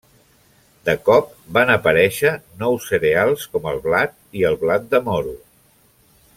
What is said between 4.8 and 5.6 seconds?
de moro.